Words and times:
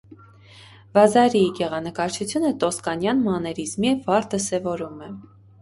Վազարիի 0.97 1.51
գեղանկարչությունը 1.59 2.51
տոսկանյան 2.65 3.21
մաներիզմի 3.29 3.95
վառ 4.09 4.29
դրսևորում 4.33 4.99
է։ 5.11 5.13